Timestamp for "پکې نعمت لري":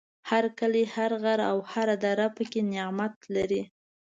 2.35-3.63